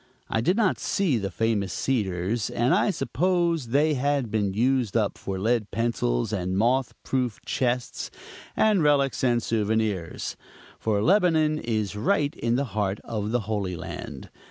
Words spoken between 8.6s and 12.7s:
relics, and souvenirs; for Lebanon is right in the